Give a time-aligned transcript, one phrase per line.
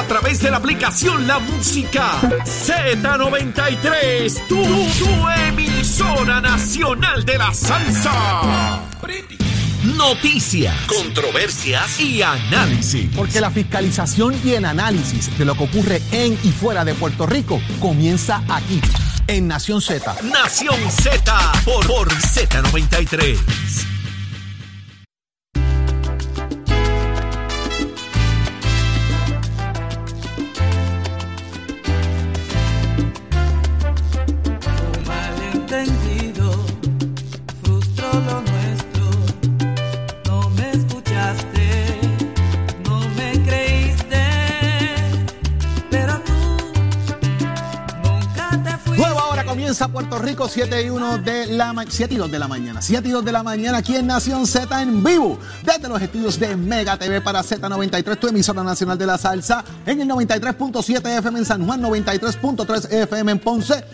[0.00, 4.46] A través de la aplicación La Música Z93.
[4.48, 8.80] Tu, tu emisora nacional de la salsa.
[9.98, 13.10] Noticias, controversias y análisis.
[13.14, 17.26] Porque la fiscalización y el análisis de lo que ocurre en y fuera de Puerto
[17.26, 18.80] Rico comienza aquí,
[19.26, 20.16] en Nación Z.
[20.22, 23.99] Nación Z por, por Z93.
[49.84, 52.48] Hora comienza Puerto Rico, 7 y 1 de la ma- 7 y 2 de la
[52.48, 52.82] mañana.
[52.82, 55.38] 7 y 2 de la mañana aquí en Nación Z en vivo.
[55.64, 59.64] Desde los estudios de Mega TV para Z93, tu emisora nacional de la salsa.
[59.86, 63.84] En el 93.7 FM en San Juan, 93.3 FM en Ponce,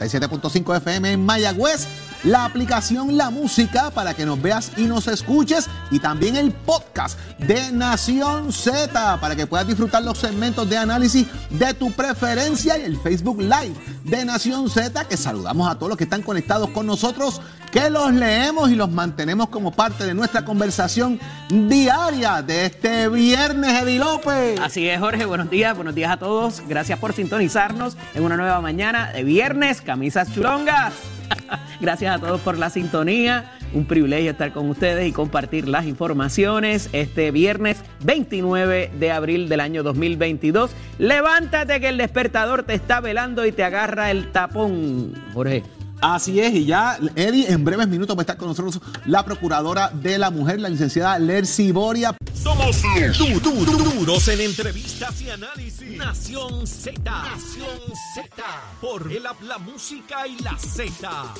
[0.00, 1.86] 97.5 FM en Mayagüez.
[2.24, 5.68] La aplicación La Música para que nos veas y nos escuches.
[5.90, 11.26] Y también el podcast de Nación Z para que puedas disfrutar los segmentos de análisis
[11.50, 15.98] de tu preferencia y el Facebook Live de Nación Z, que saludamos a todos los
[15.98, 17.40] que están conectados con nosotros,
[17.70, 23.82] que los leemos y los mantenemos como parte de nuestra conversación diaria de este viernes,
[23.82, 24.60] Eddie López.
[24.60, 25.24] Así es, Jorge.
[25.24, 26.62] Buenos días, buenos días a todos.
[26.68, 30.94] Gracias por sintonizarnos en una nueva mañana de viernes, camisas chulongas.
[31.80, 33.50] Gracias a todos por la sintonía.
[33.74, 39.58] Un privilegio estar con ustedes y compartir las informaciones este viernes 29 de abril del
[39.58, 40.70] año 2022.
[40.98, 45.64] Levántate que el despertador te está velando y te agarra el tapón, Jorge.
[46.00, 49.90] Así es, y ya, Eddie, en breves minutos va a estar con nosotros la procuradora
[49.90, 52.14] de la mujer, la licenciada Lercy Boria.
[52.60, 55.96] Somos du- du- du- duros en entrevistas y análisis.
[55.96, 57.00] Nación Z.
[57.02, 57.78] Nación
[58.14, 58.44] Z.
[58.82, 61.34] Por el app, la música y la Z.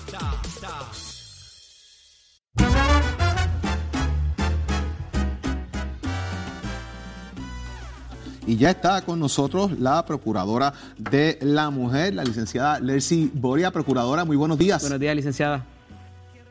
[8.47, 13.71] Y ya está con nosotros la procuradora de la mujer, la licenciada Lercy Boria.
[13.71, 14.81] Procuradora, muy buenos días.
[14.81, 15.65] Buenos días, licenciada.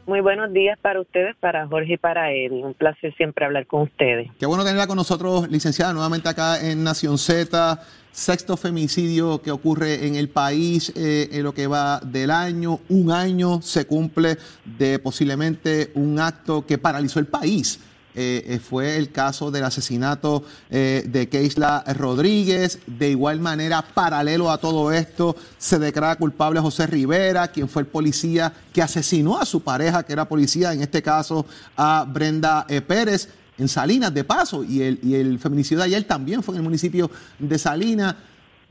[0.10, 2.64] Muy buenos días para ustedes, para Jorge y para Eddie.
[2.64, 4.28] Un placer siempre hablar con ustedes.
[4.40, 7.80] Qué bueno tenerla con nosotros, licenciada, nuevamente acá en Nación Z.
[8.12, 12.80] Sexto femicidio que ocurre en el país eh, en lo que va del año.
[12.90, 17.80] Un año se cumple de posiblemente un acto que paralizó el país.
[18.22, 22.80] Eh, eh, fue el caso del asesinato eh, de Keisla Rodríguez.
[22.86, 27.88] De igual manera, paralelo a todo esto, se declara culpable José Rivera, quien fue el
[27.88, 31.46] policía que asesinó a su pareja, que era policía, en este caso
[31.78, 36.44] a Brenda Pérez en Salinas, de paso, y el, y el feminicidio de ayer también
[36.44, 37.10] fue en el municipio
[37.40, 38.16] de Salinas.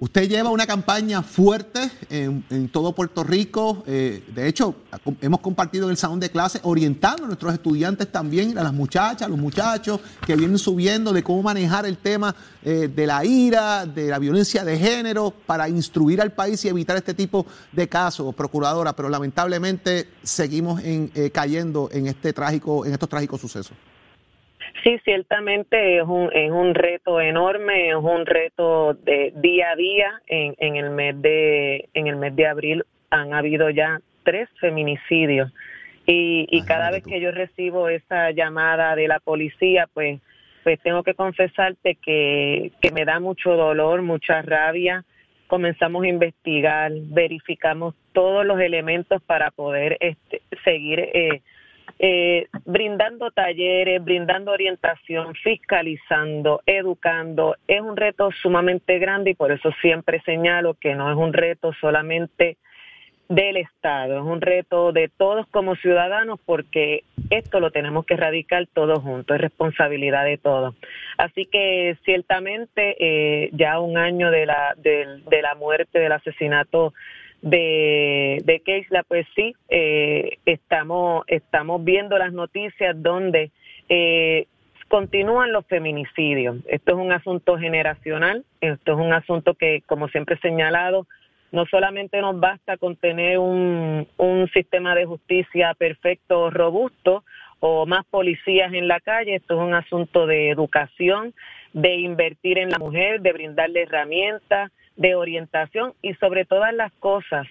[0.00, 3.82] Usted lleva una campaña fuerte en, todo Puerto Rico.
[3.84, 4.76] eh, de hecho,
[5.20, 9.22] hemos compartido en el salón de clase orientando a nuestros estudiantes también, a las muchachas,
[9.22, 12.32] a los muchachos que vienen subiendo de cómo manejar el tema
[12.62, 16.96] eh, de la ira, de la violencia de género, para instruir al país y evitar
[16.96, 18.94] este tipo de casos, procuradora.
[18.94, 23.76] Pero lamentablemente seguimos en, eh, cayendo en este trágico, en estos trágicos sucesos.
[24.82, 30.22] Sí, ciertamente es un, es un reto enorme, es un reto de día a día.
[30.26, 35.52] En, en el mes de en el mes de abril han habido ya tres feminicidios
[36.06, 40.20] y, y cada vez que yo recibo esa llamada de la policía, pues
[40.62, 45.04] pues tengo que confesarte que, que me da mucho dolor, mucha rabia.
[45.46, 51.40] Comenzamos a investigar, verificamos todos los elementos para poder este, seguir eh,
[51.98, 57.56] eh, brindando talleres, brindando orientación, fiscalizando, educando.
[57.66, 61.72] Es un reto sumamente grande y por eso siempre señalo que no es un reto
[61.80, 62.56] solamente
[63.28, 68.66] del Estado, es un reto de todos como ciudadanos porque esto lo tenemos que erradicar
[68.72, 70.74] todos juntos, es responsabilidad de todos.
[71.18, 76.94] Así que ciertamente eh, ya un año de la, de la muerte, del asesinato
[77.42, 83.50] de, de Keisla, pues sí, eh, estamos, estamos viendo las noticias donde
[83.88, 84.46] eh,
[84.88, 86.56] continúan los feminicidios.
[86.66, 91.06] Esto es un asunto generacional, esto es un asunto que, como siempre he señalado,
[91.52, 97.24] no solamente nos basta con tener un, un sistema de justicia perfecto, robusto,
[97.60, 101.34] o más policías en la calle, esto es un asunto de educación,
[101.72, 107.46] de invertir en la mujer, de brindarle herramientas, de orientación y sobre todas las cosas,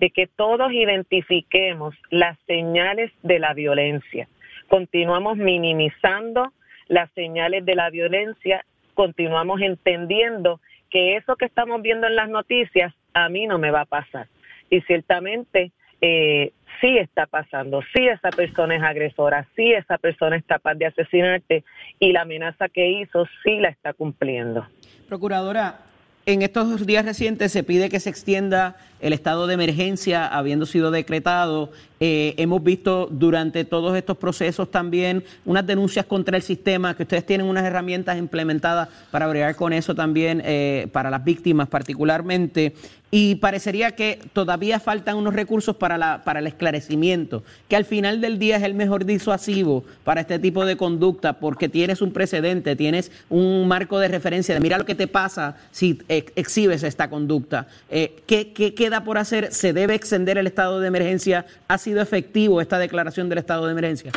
[0.00, 4.28] de que todos identifiquemos las señales de la violencia.
[4.68, 6.52] Continuamos minimizando
[6.88, 8.64] las señales de la violencia,
[8.94, 10.60] continuamos entendiendo
[10.90, 14.26] que eso que estamos viendo en las noticias a mí no me va a pasar.
[14.70, 20.44] Y ciertamente eh, sí está pasando, sí esa persona es agresora, sí esa persona es
[20.44, 21.64] capaz de asesinarte
[21.98, 24.66] y la amenaza que hizo sí la está cumpliendo.
[25.08, 25.78] Procuradora,
[26.26, 30.90] en estos días recientes se pide que se extienda el estado de emergencia habiendo sido
[30.90, 31.70] decretado.
[31.98, 37.24] Eh, hemos visto durante todos estos procesos también unas denuncias contra el sistema, que ustedes
[37.24, 42.74] tienen unas herramientas implementadas para bregar con eso también, eh, para las víctimas particularmente
[43.10, 48.20] y parecería que todavía faltan unos recursos para, la, para el esclarecimiento, que al final
[48.20, 52.74] del día es el mejor disuasivo para este tipo de conducta, porque tienes un precedente,
[52.74, 57.68] tienes un marco de referencia de mira lo que te pasa si exhibes esta conducta.
[57.90, 59.52] Eh, ¿qué, ¿Qué queda por hacer?
[59.52, 61.46] ¿Se debe extender el estado de emergencia?
[61.68, 64.10] ¿Ha sido efectivo esta declaración del estado de emergencia?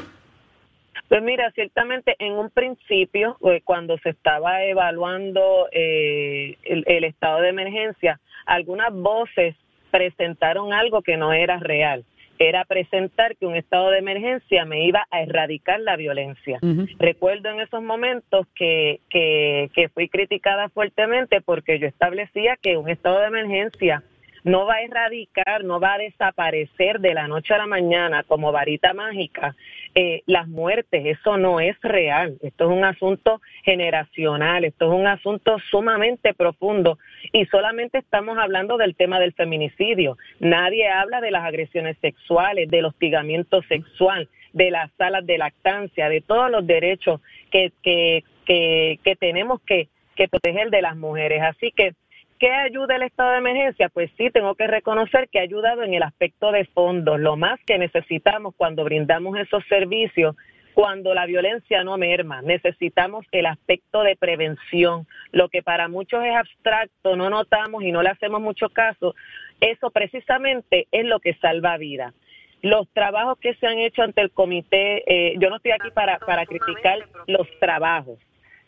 [1.08, 7.42] Pues mira, ciertamente en un principio, eh, cuando se estaba evaluando eh, el, el, estado
[7.42, 9.56] de emergencia, algunas voces
[9.92, 12.06] presentaron algo que no era real.
[12.40, 16.58] Era presentar que un estado de emergencia me iba a erradicar la violencia.
[16.98, 22.90] Recuerdo en esos momentos que, que, que fui criticada fuertemente porque yo establecía que un
[22.90, 24.04] estado de emergencia
[24.44, 28.52] no va a erradicar, no va a desaparecer de la noche a la mañana como
[28.52, 29.56] varita mágica
[29.96, 31.06] eh, las muertes.
[31.06, 32.38] Eso no es real.
[32.42, 36.98] Esto es un asunto generacional, esto es un asunto sumamente profundo
[37.32, 40.18] y solamente estamos hablando del tema del feminicidio.
[40.40, 46.22] Nadie habla de las agresiones sexuales, del hostigamiento sexual, de las salas de lactancia, de
[46.22, 47.22] todos los derechos
[47.52, 51.42] que, que, que, que tenemos que, que proteger de las mujeres.
[51.42, 51.94] Así que
[52.40, 53.90] ¿Qué ayuda el estado de emergencia?
[53.90, 57.20] Pues sí, tengo que reconocer que ha ayudado en el aspecto de fondos.
[57.20, 60.38] Lo más que necesitamos cuando brindamos esos servicios,
[60.74, 65.06] cuando la violencia no merma, necesitamos el aspecto de prevención.
[65.34, 69.16] Lo que para muchos es abstracto, no notamos y no le hacemos mucho caso,
[69.60, 72.14] eso precisamente es lo que salva vidas.
[72.62, 76.46] Los trabajos que se han hecho ante el comité, eh, yo no estoy aquí para
[76.46, 78.18] criticar los trabajos,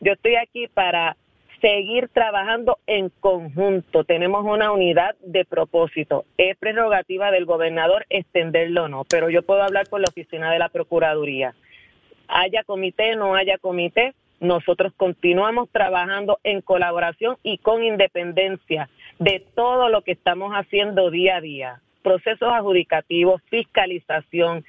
[0.02, 1.16] yo estoy aquí para
[1.62, 4.04] seguir trabajando en conjunto.
[4.04, 6.26] Tenemos una unidad de propósito.
[6.38, 10.60] Es prerrogativa del gobernador extenderlo o no, pero yo puedo hablar con la oficina de
[10.60, 11.54] la Procuraduría.
[12.28, 19.90] Haya comité, no haya comité, nosotros continuamos trabajando en colaboración y con independencia de todo
[19.90, 21.82] lo que estamos haciendo día a día.
[22.02, 24.66] Procesos adjudicativos, fiscalización,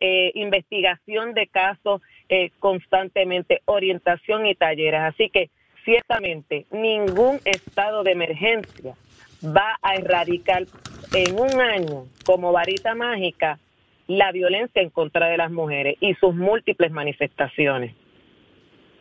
[0.00, 2.00] eh, investigación de casos
[2.30, 5.00] eh, constantemente, orientación y talleres.
[5.00, 5.50] Así que
[5.88, 8.94] ciertamente ningún estado de emergencia
[9.42, 10.66] va a erradicar
[11.14, 13.58] en un año como varita mágica
[14.06, 17.94] la violencia en contra de las mujeres y sus múltiples manifestaciones.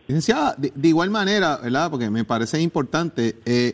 [0.08, 1.92] Licenciada, de, igual manera, ¿verdad?
[1.92, 3.74] Porque me parece importante eh,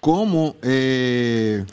[0.00, 1.64] cómo, eh,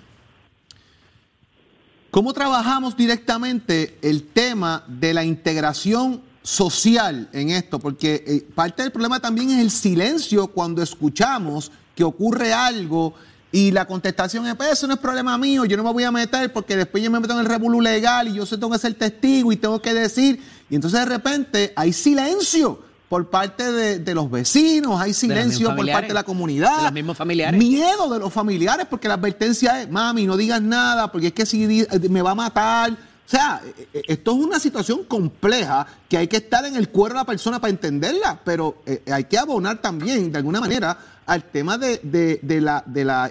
[2.10, 8.94] cómo trabajamos directamente el tema de la integración social en esto, porque eh, parte del
[8.94, 13.14] problema también es el silencio cuando escuchamos que ocurre algo
[13.52, 16.12] y la contestación es, pues eso no es problema mío, yo no me voy a
[16.12, 18.80] meter porque después yo me meto en el revolú legal y yo sé tengo que
[18.80, 24.00] ser testigo y tengo que decir, y entonces de repente hay silencio por parte de,
[24.00, 26.78] de los vecinos, hay silencio por parte de la comunidad.
[26.78, 27.60] De los mismos familiares.
[27.60, 31.46] Miedo de los familiares porque la advertencia es, mami, no digas nada porque es que
[31.46, 32.98] si me va a matar
[33.28, 36.88] o sea, e, e, esto es una situación compleja que hay que estar en el
[36.88, 40.98] cuero de la persona para entenderla, pero eh, hay que abonar también, de alguna manera,
[41.26, 42.86] al tema de, de, de la,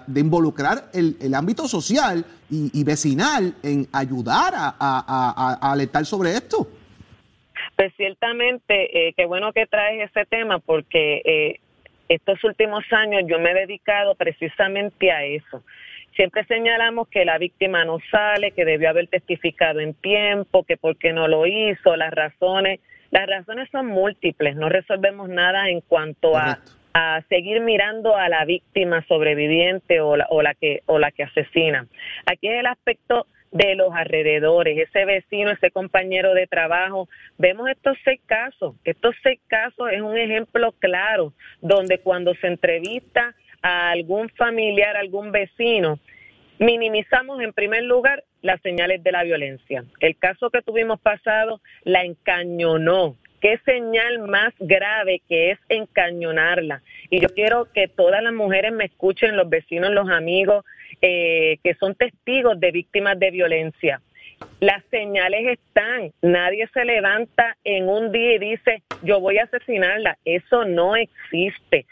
[0.06, 6.04] de, involucrar el, el ámbito social y, y, vecinal en ayudar a, a, a, alertar
[6.04, 6.68] sobre esto.
[7.74, 11.60] Pues ciertamente, eh, qué bueno que traes ese tema porque eh,
[12.10, 15.62] estos últimos años yo me he dedicado precisamente a eso
[16.16, 20.96] Siempre señalamos que la víctima no sale, que debió haber testificado en tiempo, que por
[20.96, 22.80] qué no lo hizo, las razones.
[23.10, 26.58] Las razones son múltiples, no resolvemos nada en cuanto a,
[26.94, 31.22] a, seguir mirando a la víctima sobreviviente o la, o la, que, o la que
[31.22, 31.86] asesina.
[32.24, 37.08] Aquí es el aspecto de los alrededores, ese vecino, ese compañero de trabajo.
[37.38, 38.74] Vemos estos seis casos.
[38.84, 45.32] Estos seis casos es un ejemplo claro donde cuando se entrevista a algún familiar, algún
[45.32, 45.98] vecino,
[46.58, 49.84] minimizamos en primer lugar las señales de la violencia.
[50.00, 53.16] El caso que tuvimos pasado la encañonó.
[53.40, 56.82] Qué señal más grave que es encañonarla.
[57.10, 60.64] Y yo quiero que todas las mujeres me escuchen, los vecinos, los amigos,
[61.02, 64.00] eh, que son testigos de víctimas de violencia.
[64.60, 70.18] Las señales están, nadie se levanta en un día y dice, yo voy a asesinarla.
[70.24, 71.86] Eso no existe.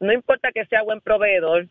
[0.00, 1.66] no importa que sea buen proveedor,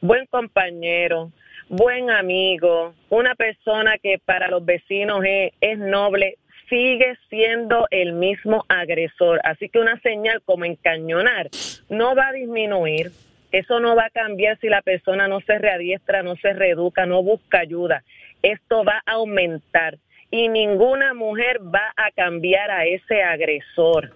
[0.00, 1.30] buen compañero,
[1.68, 6.36] buen amigo, una persona que para los vecinos es, es noble,
[6.68, 9.40] sigue siendo el mismo agresor.
[9.44, 11.50] Así que una señal como encañonar
[11.88, 13.10] no va a disminuir,
[13.52, 17.22] eso no va a cambiar si la persona no se readiestra, no se reeduca, no
[17.22, 18.04] busca ayuda.
[18.42, 19.98] Esto va a aumentar
[20.30, 24.14] y ninguna mujer va a cambiar a ese agresor.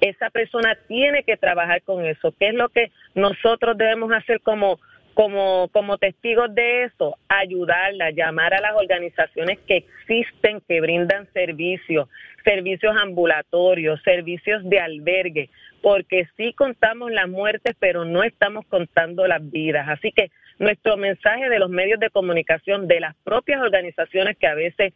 [0.00, 2.34] Esa persona tiene que trabajar con eso.
[2.38, 4.78] ¿Qué es lo que nosotros debemos hacer como
[5.14, 12.08] como, como testigos de eso, ayudarla, llamar a las organizaciones que existen, que brindan servicios,
[12.44, 15.50] servicios ambulatorios, servicios de albergue,
[15.82, 19.88] porque sí contamos las muertes, pero no estamos contando las vidas.
[19.88, 24.54] Así que nuestro mensaje de los medios de comunicación, de las propias organizaciones que a
[24.54, 24.92] veces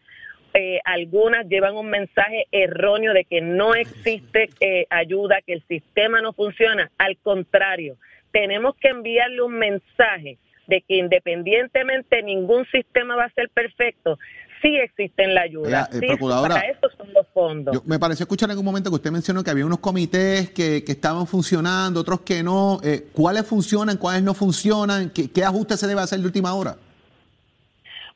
[0.54, 6.20] eh, algunas llevan un mensaje erróneo de que no existe eh, ayuda, que el sistema
[6.20, 6.90] no funciona.
[6.98, 7.96] Al contrario,
[8.32, 14.18] tenemos que enviarle un mensaje de que independientemente ningún sistema va a ser perfecto,
[14.62, 15.88] sí existen la ayuda.
[15.92, 17.84] Eh, para eso son los fondos.
[17.86, 21.26] me pareció escuchar en algún momento que usted mencionó que había unos comités que, estaban
[21.26, 22.80] funcionando, otros que no.
[22.82, 25.10] Eh, ¿Cuáles funcionan, cuáles no funcionan?
[25.10, 26.76] ¿Qué, ¿Qué, ajustes se debe hacer de última hora?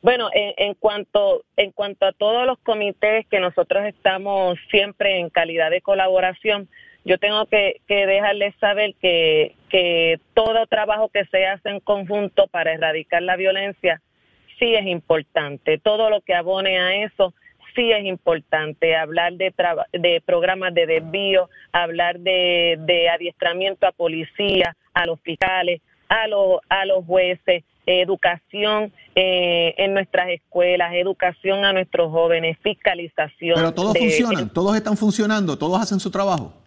[0.02, 5.70] Bueno, en, cuanto en cuanto a todos los comités que nosotros estamos siempre en calidad
[5.70, 6.68] de colaboración,
[7.04, 12.48] yo tengo que, que dejarles saber que, que todo trabajo que se hace en conjunto
[12.48, 14.02] para erradicar la violencia
[14.62, 15.78] sí es importante.
[15.78, 17.34] Todo lo que abone a eso
[17.74, 18.94] sí es importante.
[18.94, 19.52] Hablar de,
[19.92, 26.60] de programas de desvío, hablar de, de adiestramiento a policía, a los fiscales, a, los
[26.68, 33.56] a los jueces, educación eh, en nuestras escuelas, educación a nuestros jóvenes, fiscalización.
[33.56, 36.61] Pero todos funcionan, todos están funcionando, todos hacen su trabajo.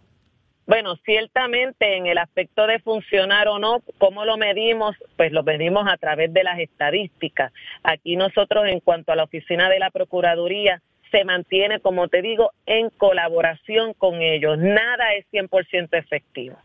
[0.67, 4.95] Bueno, ciertamente en el aspecto de funcionar o no, ¿cómo lo medimos?
[5.15, 7.53] Pues lo medimos a través de las estadísticas.
[7.83, 10.81] Aquí nosotros en cuanto a la oficina de la Procuraduría
[11.11, 14.57] se mantiene, como te digo, en colaboración con ellos.
[14.57, 16.57] Nada es 100% efectivo.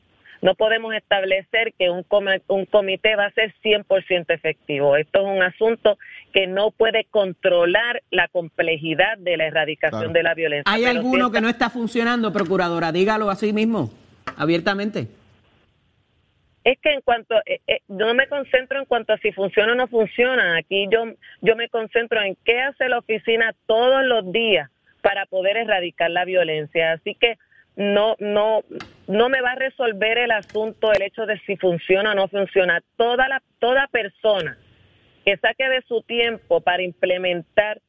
[0.42, 2.04] No podemos establecer que un,
[2.49, 4.97] un comité va a ser 100% efectivo.
[4.97, 5.99] Esto es un asunto
[6.32, 10.73] que no puede controlar la complejidad de la erradicación de la violencia.
[10.73, 12.90] ¿Hay alguno que no está funcionando, procuradora?
[12.90, 13.90] Dígalo así mismo,
[14.37, 15.09] abiertamente.
[16.64, 19.75] Es que en cuanto, eh, eh, no me concentro en cuanto a si funciona o
[19.75, 20.59] no funciona.
[20.59, 21.04] Aquí yo,
[21.40, 24.70] yo me concentro en qué hace la oficina todos los días
[25.00, 26.92] para poder erradicar la violencia.
[26.92, 27.38] Así que
[27.80, 28.62] no, no,
[29.08, 32.82] no me va a resolver el asunto el hecho de si funciona o no funciona.
[32.99, 34.58] Toda la, toda persona
[35.25, 37.80] que saque de su tiempo para implementar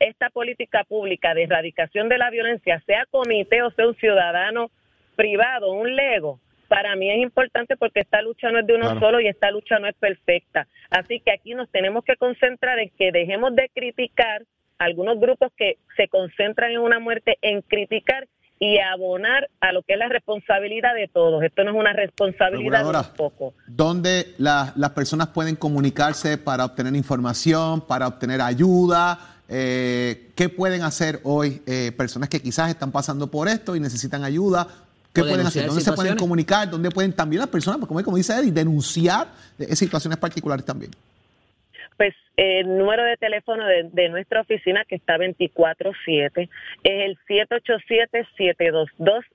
[0.00, 4.70] esta política pública de erradicación de la violencia, sea comité o sea un ciudadano
[5.14, 9.20] privado, un lego, para mí es importante porque esta lucha no es de uno solo
[9.20, 10.66] y esta lucha no es perfecta.
[10.88, 14.42] Así que aquí nos tenemos que concentrar en que dejemos de criticar
[14.78, 18.26] algunos grupos que se concentran en una muerte, en criticar
[18.62, 21.42] y abonar a lo que es la responsabilidad de todos.
[21.42, 23.54] Esto no es una responsabilidad de poco.
[23.66, 29.18] ¿Dónde las personas pueden comunicarse para obtener información, para obtener ayuda?
[29.48, 34.22] Eh, ¿Qué pueden hacer hoy eh, personas que quizás están pasando por esto y necesitan
[34.22, 34.68] ayuda?
[35.12, 35.66] ¿Qué pueden hacer?
[35.66, 36.70] ¿Dónde se pueden comunicar?
[36.70, 39.26] ¿Dónde pueden también las personas, como, como dice Eddie, denunciar
[39.58, 40.92] eh, situaciones particulares también?
[42.02, 46.48] Pues el número de teléfono de, nuestra oficina, que está 24-7,
[46.82, 47.16] es el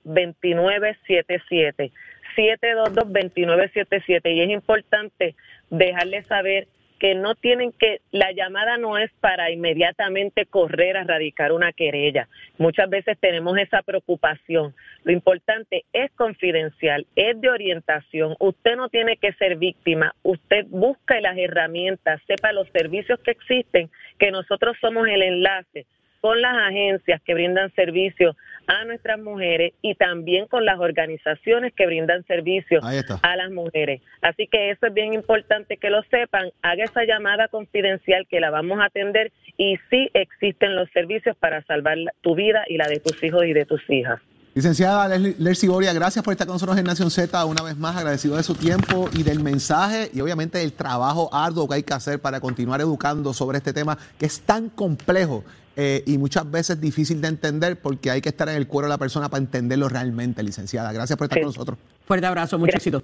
[0.03, 1.93] 787-722-2977.
[2.35, 4.33] 722-2977.
[4.33, 5.33] Y es importante
[5.69, 6.67] dejarles saber
[6.99, 12.27] que no tienen que, la llamada no es para inmediatamente correr a radicar una querella.
[12.57, 14.73] Muchas veces tenemos esa preocupación.
[15.03, 18.35] Lo importante es confidencial, es de orientación.
[18.39, 23.89] Usted no tiene que ser víctima, usted busca las herramientas, sepa los servicios que existen,
[24.19, 25.85] que nosotros somos el enlace
[26.27, 28.35] con las agencias que brindan servicios
[28.67, 34.01] a nuestras mujeres y también con las organizaciones que brindan servicios a las mujeres.
[34.21, 36.49] Así que eso es bien importante que lo sepan.
[36.61, 41.63] Haga esa llamada confidencial que la vamos a atender y sí existen los servicios para
[41.63, 44.19] salvar tu vida y la de tus hijos y de tus hijas.
[44.53, 48.35] Licenciada Lercy Boria, gracias por estar con nosotros en Nación Z una vez más, agradecido
[48.35, 52.19] de su tiempo y del mensaje y obviamente el trabajo arduo que hay que hacer
[52.19, 55.45] para continuar educando sobre este tema que es tan complejo
[55.77, 58.93] eh, y muchas veces difícil de entender porque hay que estar en el cuero de
[58.95, 60.91] la persona para entenderlo realmente, licenciada.
[60.91, 61.43] Gracias por estar Sí.
[61.43, 61.77] con nosotros.
[62.05, 63.01] Fuerte abrazo, mucho éxito.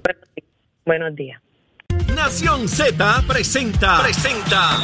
[0.85, 1.39] Buenos días.
[2.15, 4.75] Nación Z presenta, presenta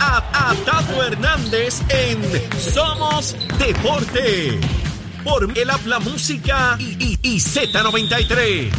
[0.00, 2.20] a, a Tato Hernández en
[2.60, 4.58] Somos Deporte.
[5.24, 8.70] Por el habla música y, y- y Z93.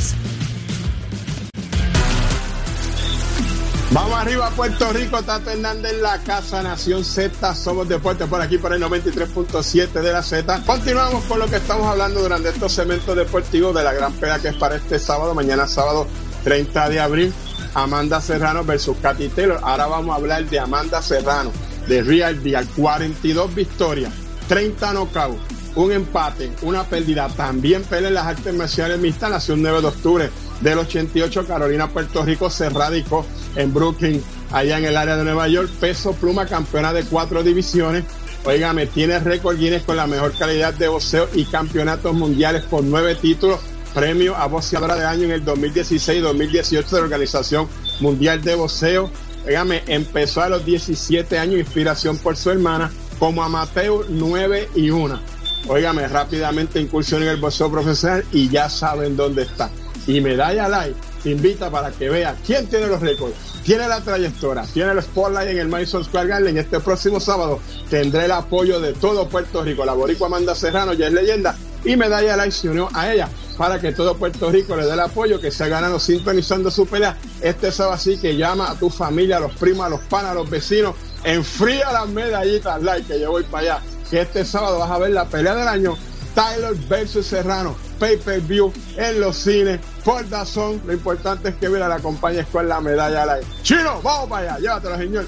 [3.93, 8.57] Vamos arriba a Puerto Rico, Tato Hernández la Casa Nación Z, somos deportes por aquí
[8.57, 10.63] por el 93.7 de la Z.
[10.65, 14.47] Continuamos con lo que estamos hablando durante estos segmentos deportivos de la gran pelea que
[14.47, 16.07] es para este sábado, mañana sábado
[16.43, 17.33] 30 de abril,
[17.75, 19.59] Amanda Serrano versus Katy Taylor.
[19.61, 21.51] Ahora vamos a hablar de Amanda Serrano,
[21.87, 24.11] de Real Deal, 42 victorias,
[24.47, 25.39] 30 knockouts,
[25.75, 27.29] un empate, una pérdida.
[27.29, 30.31] También pelea en las artes marciales mixtas, nació el 9 de octubre
[30.63, 35.47] del 88, Carolina, Puerto Rico, se radicó en Brooklyn, allá en el área de Nueva
[35.47, 35.69] York.
[35.79, 38.05] Peso pluma, campeona de cuatro divisiones.
[38.45, 43.15] Óigame, tiene récord Guinness con la mejor calidad de boxeo y campeonatos mundiales con nueve
[43.15, 43.59] títulos.
[43.93, 47.67] Premio a boxeadora de año en el 2016 y 2018 de la Organización
[47.99, 49.11] Mundial de Boxeo.
[49.45, 55.19] Óigame, empezó a los 17 años, inspiración por su hermana, como amateur 9 y 1.
[55.67, 59.69] Óigame, rápidamente incursión en el boxeo profesional y ya saben dónde está.
[60.05, 64.63] Y Medalla Live te invita para que vea quién tiene los récords, tiene la trayectoria,
[64.73, 66.57] tiene el spotlight en el Madison Square Garden.
[66.57, 69.85] Este próximo sábado tendré el apoyo de todo Puerto Rico.
[69.85, 71.55] La boricua Amanda Serrano ya es leyenda
[71.85, 74.99] y Medalla Live se unió a ella para que todo Puerto Rico le dé el
[74.99, 77.17] apoyo que se ha ganado sintonizando su pelea.
[77.41, 80.35] Este sábado así que llama a tu familia, a los primos, a los panas, a
[80.35, 83.85] los vecinos, enfría las medallitas live que yo voy para allá.
[84.09, 85.95] Que este sábado vas a ver la pelea del año
[86.33, 90.81] Tyler versus Serrano, pay per view en los cines, por Dazón.
[90.85, 93.47] Lo importante es que mira la compañía con la medalla live.
[93.63, 95.27] Chino, vamos para allá, llévatelo, señor.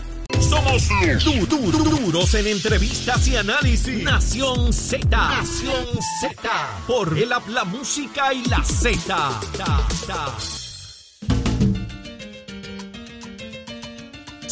[0.50, 0.88] Somos
[1.24, 4.04] du- du- du- duros en entrevistas y análisis.
[4.04, 5.08] Nación Z.
[5.10, 5.86] Nación
[6.22, 6.50] Z.
[6.88, 9.40] Por el habla música y la Z.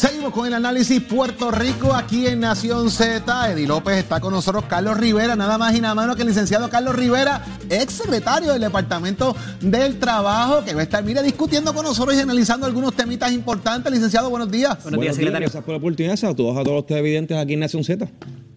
[0.04, 3.50] Seguimos con el análisis Puerto Rico aquí en Nación Z.
[3.50, 6.68] Eddie López está con nosotros, Carlos Rivera, nada más y nada menos que el licenciado
[6.68, 11.86] Carlos Rivera, ex secretario del Departamento del Trabajo, que va a estar, mire, discutiendo con
[11.86, 13.90] nosotros y analizando algunos temitas importantes.
[13.90, 14.76] Licenciado, buenos días.
[14.82, 15.46] Buenos días, secretario.
[15.46, 16.16] Gracias por la oportunidad.
[16.16, 18.06] Saludos a todos los televidentes aquí en Nación Z.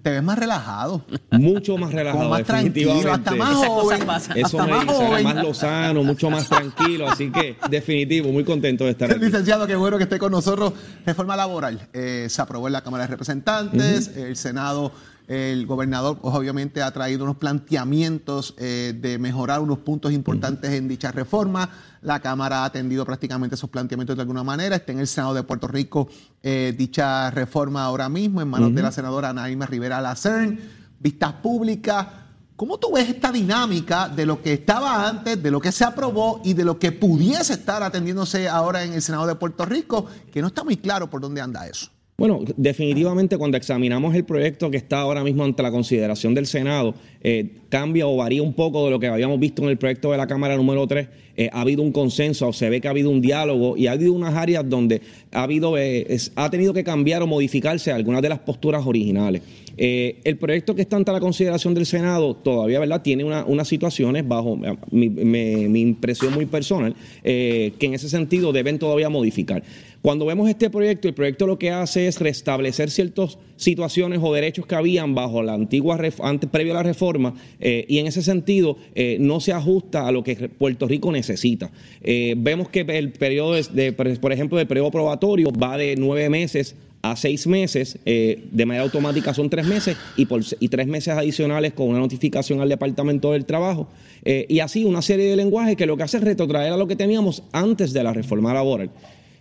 [0.03, 3.29] Te ves más relajado, Mucho más relajado, como más tranquilo, definitivamente.
[3.29, 4.05] hasta más Esas joven.
[4.05, 4.37] pasan.
[4.37, 5.23] Eso Hasta me más dice, era joven.
[5.23, 9.19] más lozano, mucho más tranquilo, así que definitivo, muy contento de estar aquí.
[9.19, 10.73] Licenciado, qué bueno que esté con nosotros.
[11.05, 11.87] Reforma laboral.
[11.93, 14.91] eh, se aprobó en la Cámara de Representantes, el Senado,
[15.27, 20.87] el gobernador, pues, obviamente, ha traído unos planteamientos eh, de mejorar unos puntos importantes en
[20.87, 21.69] dicha reforma.
[22.01, 24.77] La Cámara ha atendido prácticamente esos planteamientos de alguna manera.
[24.77, 26.07] Está en el Senado de Puerto Rico
[26.41, 30.57] eh, dicha reforma ahora mismo, en manos de la senadora Anaíma Rivera Lacern.
[30.99, 32.07] Vistas públicas.
[32.55, 36.41] ¿Cómo tú ves esta dinámica de lo que estaba antes, de lo que se aprobó
[36.43, 40.07] y de lo que pudiese estar atendiéndose ahora en el Senado de Puerto Rico?
[40.31, 41.89] Que no está muy claro por dónde anda eso.
[42.19, 46.95] Bueno, definitivamente cuando examinamos el proyecto que está ahora mismo ante la consideración del Senado,
[47.21, 50.17] eh, cambia o varía un poco de lo que habíamos visto en el proyecto de
[50.17, 51.07] la Cámara número 3.
[51.35, 54.13] Eh, ha habido un consenso, se ve que ha habido un diálogo y ha habido
[54.13, 58.39] unas áreas donde ha, habido, eh, ha tenido que cambiar o modificarse algunas de las
[58.39, 59.43] posturas originales.
[59.77, 63.01] Eh, el proyecto que está ante la consideración del Senado todavía ¿verdad?
[63.03, 64.57] tiene una- unas situaciones, bajo
[64.91, 69.61] mi, impresión muy personal, eh, que en ese sentido deben todavía modificar.
[70.01, 74.65] Cuando vemos este proyecto, el proyecto lo que hace es restablecer ciertas situaciones o derechos
[74.65, 78.77] que habían bajo la antigua, antes, previo a la reforma, eh, y en ese sentido
[79.19, 81.71] no se ajusta a lo que Puerto Rico necesita.
[82.37, 86.75] Vemos que el periodo, de, de- por ejemplo, del periodo probatorio va de nueve meses
[87.11, 91.13] a seis meses, eh, de manera automática son tres meses y, por, y tres meses
[91.13, 93.87] adicionales con una notificación al Departamento del Trabajo.
[94.23, 96.87] Eh, y así una serie de lenguajes que lo que hace es retrotraer a lo
[96.87, 98.89] que teníamos antes de la reforma laboral.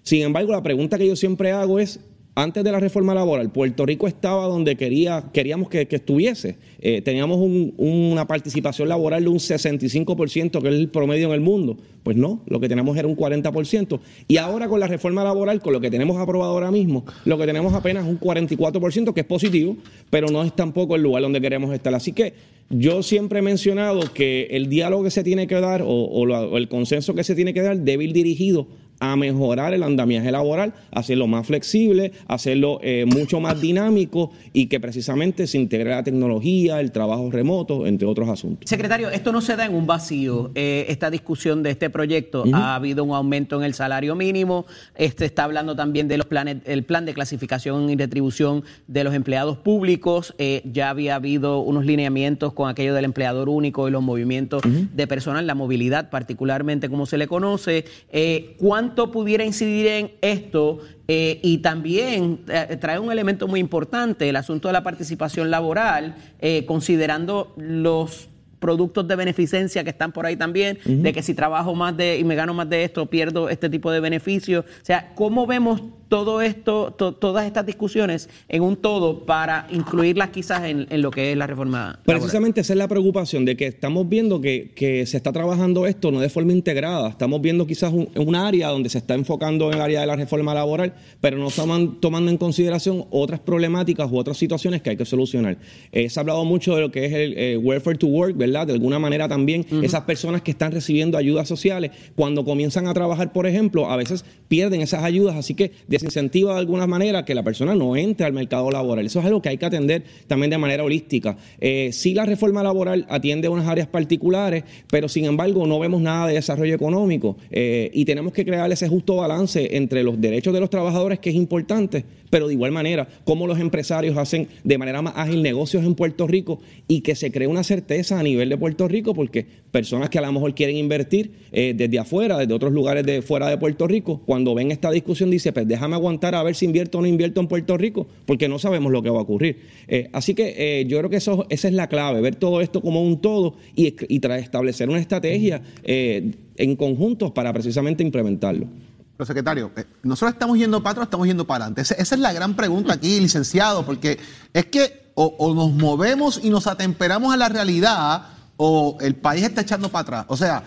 [0.03, 2.01] Sin embargo, la pregunta que yo siempre hago es,
[2.39, 6.59] Antes de la reforma laboral, Puerto Rico estaba donde quería, queríamos que, estuviese.
[6.81, 11.41] Eh, teníamos un- una participación laboral de un 65%, que es el promedio en el
[11.41, 11.79] mundo.
[12.03, 14.01] Pues no, lo que tenemos era un 40%.
[14.29, 17.47] Y ahora con la reforma laboral, con lo que tenemos aprobado ahora mismo, lo que
[17.47, 19.79] tenemos apenas es un 44%, que es positivo,
[20.11, 21.95] pero no es tampoco el lugar donde queremos estar.
[21.95, 22.35] Así que
[22.69, 26.69] yo siempre he mencionado que el diálogo que se tiene que dar o, o el
[26.69, 28.67] consenso que se tiene que dar debe ir dirigido
[29.01, 34.81] a mejorar el andamiaje laboral, hacerlo más flexible, hacerlo eh, mucho más dinámico y que
[34.81, 38.69] precisamente se integre la tecnología, el trabajo remoto, entre otros asuntos.
[38.69, 40.51] Secretario, esto no se da en un vacío.
[40.55, 44.67] eh, esta discusión de este proyecto ha habido un aumento en el salario mínimo.
[44.95, 49.15] Este está hablando también de los planes, el plan de clasificación y retribución de los
[49.15, 50.35] empleados públicos.
[50.39, 55.07] eh, ya había habido unos lineamientos con aquello del empleador único y los movimientos de
[55.07, 57.85] personal, la movilidad particularmente como se le conoce.
[58.11, 58.57] Eh,
[58.87, 60.79] ¿Cuánto pudiera incidir en esto?
[61.09, 66.15] Eh, y también eh, trae un elemento muy importante, el asunto de la participación laboral,
[66.39, 68.29] eh, considerando los
[68.61, 72.23] productos de beneficencia que están por ahí también, de que si trabajo más de y
[72.23, 74.65] me gano más de esto, pierdo este tipo de beneficios.
[74.65, 80.31] O sea, ¿cómo vemos todo esto, to- todas estas discusiones en un todo para incluirlas
[80.31, 81.79] quizás en, en lo que es la reforma?
[81.79, 82.01] laboral?
[82.05, 86.11] Precisamente esa es la preocupación de que estamos viendo que, que se está trabajando esto
[86.13, 87.09] no de forma integrada.
[87.09, 90.17] Estamos viendo quizás un, un área donde se está enfocando en el área de la
[90.17, 94.97] reforma laboral, pero no estamos tomando en consideración otras problemáticas u otras situaciones que hay
[94.97, 95.59] que solucionar.
[95.93, 98.67] Eh, se ha hablado mucho de lo que es el eh, welfare to work, ¿verdad?
[98.67, 103.33] De alguna manera también esas personas que están recibiendo ayudas sociales, cuando comienzan a trabajar,
[103.33, 107.43] por ejemplo, a veces pierden esas ayudas, así que desincentiva de alguna manera que la
[107.43, 109.05] persona no entre al mercado laboral.
[109.07, 111.37] Eso es algo que hay que atender también de manera holística.
[111.61, 116.29] Eh, sí, la reforma laboral atiende unas áreas particulares, pero sin embargo no vemos nada
[116.29, 120.61] de desarrollo económico eh, y tenemos que crear ese justo balance entre los derechos de
[120.61, 125.03] los trabajadores, que es importante, pero de igual manera, cómo los empresarios hacen de manera
[125.03, 128.59] más ágil negocios en Puerto Rico y que se cree una certeza a nivel de
[128.59, 132.73] Puerto Rico, porque personas que a lo mejor quieren invertir eh, desde afuera, desde otros
[132.73, 136.43] lugares de fuera de Puerto Rico, cuando ven esta discusión dice, pues déjame aguantar a
[136.43, 139.19] ver si invierto o no invierto en Puerto Rico, porque no sabemos lo que va
[139.19, 139.59] a ocurrir.
[139.89, 142.81] Eh, así que eh, yo creo que eso, esa es la clave, ver todo esto
[142.81, 148.67] como un todo y, y establecer una estrategia en conjuntos para precisamente implementarlo.
[149.17, 151.83] Pero secretario, eh, nosotros estamos yendo para atrás, estamos yendo para adelante.
[151.83, 154.19] Esa, es la gran pregunta aquí, licenciado, porque
[154.53, 158.27] es que o, o nos movemos y nos atemperamos a la realidad
[158.57, 160.27] o el país está echando para atrás.
[160.29, 160.63] O sea,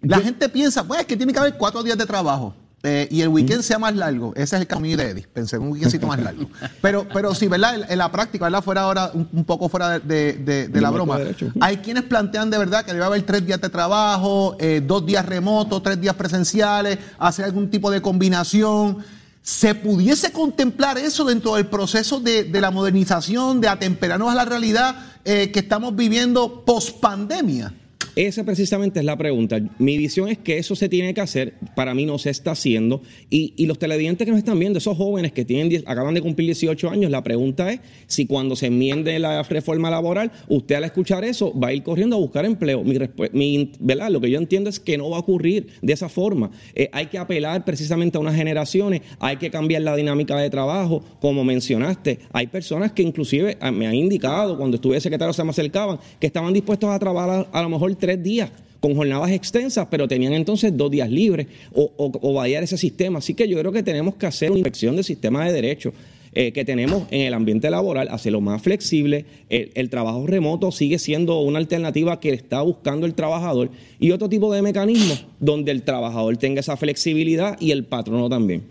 [0.00, 2.54] la gente piensa, pues, que tiene que haber cuatro días de trabajo.
[2.84, 4.32] Eh, y el weekend sea más largo.
[4.36, 5.26] Ese es el camino de Eddie.
[5.32, 6.48] Pensé en un weekendcito más largo.
[6.80, 7.86] Pero, pero sí, ¿verdad?
[7.88, 8.62] En, la práctica, ¿verdad?
[8.62, 11.18] Fuera ahora un, un poco fuera de, de- de- de la broma.
[11.60, 15.26] Hay quienes plantean de verdad que debe haber tres días de trabajo, eh, dos días
[15.26, 18.98] remotos, tres días presenciales, hacer algún tipo de combinación.
[19.42, 24.44] ¿Se pudiese contemplar eso dentro del proceso de, de la modernización, de atemperarnos a la
[24.44, 27.72] realidad eh, que estamos viviendo post pandemia?
[28.18, 29.60] Esa precisamente es la pregunta.
[29.78, 33.00] Mi visión es que eso se tiene que hacer, para mí no se está haciendo.
[33.30, 36.46] Y, los televidentes que nos están viendo, esos jóvenes que tienen, 10 acaban de cumplir
[36.48, 37.78] 18 años, la pregunta es
[38.08, 42.16] si cuando se enmiende la reforma laboral, usted al escuchar eso va a ir corriendo
[42.16, 42.82] a buscar empleo.
[42.82, 42.98] Mi,
[43.32, 44.10] mi- ¿verdad?
[44.10, 46.50] Lo que yo entiendo es que no va a ocurrir de esa forma.
[46.74, 51.04] Eh, hay que apelar precisamente a unas generaciones, hay que cambiar la dinámica de trabajo,
[51.20, 52.18] como mencionaste.
[52.32, 56.26] Hay personas que inclusive ah, me han indicado, cuando estuve secretario se me acercaban, que
[56.26, 60.76] estaban dispuestos a trabajar a, a lo mejor días con jornadas extensas, pero tenían entonces
[60.76, 63.18] dos días libres o, o, o variar ese sistema.
[63.18, 65.94] Así que yo creo que tenemos que hacer una inspección del sistema de derechos
[66.32, 69.24] eh, que tenemos en el ambiente laboral, hacerlo más flexible.
[69.48, 74.28] El, el trabajo remoto sigue siendo una alternativa que está buscando el trabajador y otro
[74.28, 78.62] tipo de mecanismos donde el trabajador tenga esa flexibilidad y el patrono también.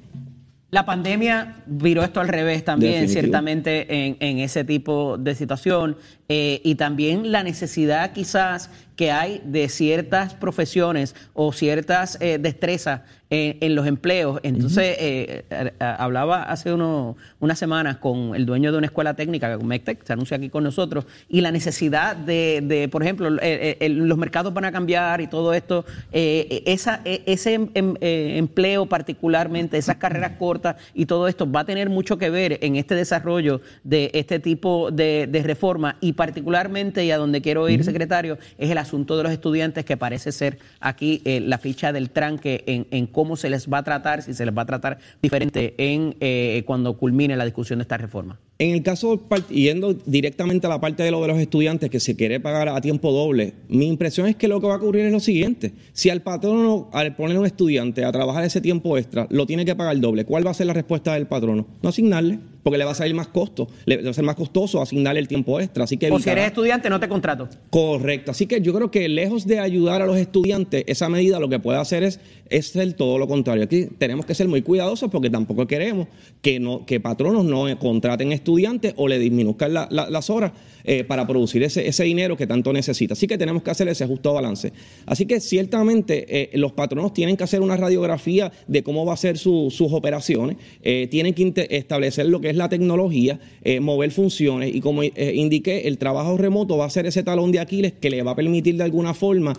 [0.70, 3.22] La pandemia viró esto al revés también, Definitivo.
[3.22, 5.96] ciertamente, en, en ese tipo de situación.
[6.30, 13.02] Eh, y también la necesidad quizás que hay de ciertas profesiones o ciertas eh, destrezas
[13.30, 14.40] en, en los empleos.
[14.42, 15.44] Entonces, eh,
[15.80, 20.14] hablaba hace uno- unas semanas con el dueño de una escuela técnica, con MECTEC, se
[20.14, 24.66] anuncia aquí con nosotros, y la necesidad de, de, por ejemplo, eh, los mercados van
[24.66, 30.78] a cambiar y todo esto, esa, eh, ese em- em- empleo particularmente, esas carreras cortas
[30.96, 34.90] y todo esto va a tener mucho que ver en este desarrollo de este tipo
[34.90, 39.24] de, de reforma y particularmente, y a donde quiero ir, secretario, es el asunto de
[39.24, 43.50] los estudiantes que parece ser aquí eh, la ficha del tranque en, en cómo se
[43.50, 47.38] les va a tratar, si se les va a tratar diferente en eh, cuando culmine
[47.38, 48.38] la discusión de esta reforma.
[48.60, 52.16] En el caso, yendo directamente a la parte de lo de los estudiantes que se
[52.16, 55.12] quiere pagar a tiempo doble, mi impresión es que lo que va a ocurrir es
[55.12, 55.74] lo siguiente.
[55.94, 59.64] Si al patrono, al poner a un estudiante a trabajar ese tiempo extra, lo tiene
[59.64, 61.68] que pagar doble, ¿cuál va a ser la respuesta del patrono?
[61.84, 64.82] No asignarle, porque le va a salir más costo, le va a ser más costoso
[64.82, 65.86] asignarle el tiempo extra.
[65.86, 67.48] Así que O si eres estudiante, no te contrato.
[67.70, 68.32] Correcto.
[68.32, 71.60] Así que yo creo que lejos de ayudar a los estudiantes, esa medida lo que
[71.60, 73.64] puede hacer es, es ser todo lo contrario.
[73.64, 76.08] Aquí tenemos que ser muy cuidadosos porque tampoco queremos
[76.42, 80.52] que, no, que patronos no contraten estudiantes o le disminuzcan la- la- las horas
[80.84, 83.14] eh, para producir ese, ese dinero que tanto necesita.
[83.14, 84.72] Así que tenemos que hacer ese justo balance.
[85.06, 89.18] Así que ciertamente eh, los patronos tienen que hacer una radiografía de cómo va a
[89.18, 93.40] ser su- sus operaciones, eh, tienen que establecer lo que es la tecnología,
[93.82, 97.94] mover funciones y como indiqué, el trabajo remoto va a ser ese talón de Aquiles
[98.00, 99.54] que le va a permitir de alguna forma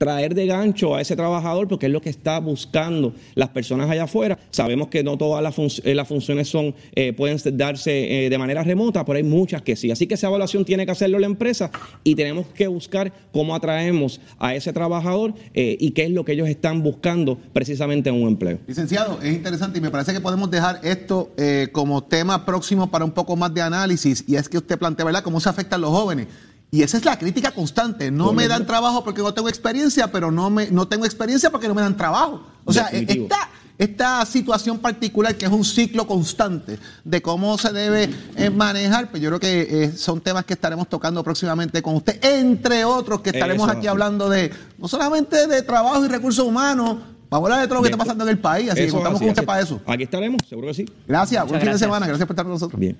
[0.00, 4.04] traer de gancho a ese trabajador porque es lo que está buscando las personas allá
[4.04, 4.38] afuera.
[4.50, 8.38] Sabemos que no todas las, func- eh, las funciones son eh, pueden darse eh, de
[8.38, 9.90] manera remota, pero hay muchas que sí.
[9.90, 11.70] Así que esa evaluación tiene que hacerlo la empresa
[12.02, 16.32] y tenemos que buscar cómo atraemos a ese trabajador eh, y qué es lo que
[16.32, 18.58] ellos están buscando precisamente en un empleo.
[18.66, 21.30] Licenciado, es interesante y me parece que podemos dejar esto
[21.72, 25.22] como tema próximo para un poco más de análisis y es que usted plantea, ¿verdad?,
[25.22, 26.26] cómo se afectan los jóvenes.
[26.72, 28.10] Y esa es la crítica constante.
[28.12, 31.66] No me dan trabajo porque no tengo experiencia, pero no, me, no tengo experiencia porque
[31.66, 32.42] no me dan trabajo.
[32.64, 33.24] O sea, Definitivo.
[33.24, 39.10] esta, esta situación particular que es un ciclo constante de cómo se debe eh, manejar,
[39.10, 43.20] pues yo creo que eh, son temas que estaremos tocando próximamente con usted, entre otros
[43.20, 46.98] que estaremos Eso, aquí hablando de no solamente de trabajo y recursos humanos,
[47.30, 47.94] vamos a hablar de todo lo que Bien.
[47.94, 49.80] está pasando en el país, así que contamos así, con usted así- para eso.
[49.86, 50.84] Aquí estaremos, seguro que sí.
[51.08, 52.78] Gracias, buen fin de semana, gracias por estar con nosotros.
[52.78, 52.96] Bien.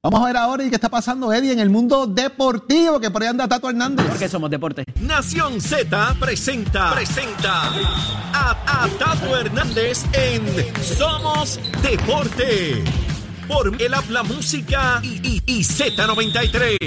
[0.00, 3.20] Vamos a ver ahora y qué está pasando, Eddie, en el mundo deportivo, que por
[3.22, 4.06] ahí anda Tato Hernández.
[4.06, 4.84] Porque somos deporte.
[5.00, 7.62] Nación Z presenta, presenta
[8.32, 10.42] a, a Tato Hernández en
[10.84, 12.84] Somos Deporte.
[13.48, 16.78] Por el habla música y, y- y Z93.